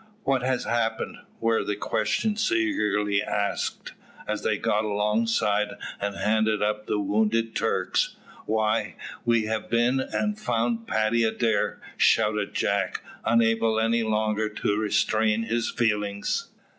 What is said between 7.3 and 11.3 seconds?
Turks. "Why, we have been and found Paddy